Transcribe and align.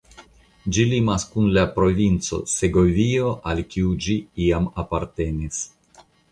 Ĝi 0.77 0.85
limas 0.93 1.25
kun 1.33 1.51
la 1.57 1.65
provinco 1.75 2.41
Segovio 2.55 3.29
al 3.53 3.63
kiu 3.75 3.95
ĝi 4.07 4.19
iam 4.49 4.69
apartenis. 4.87 5.65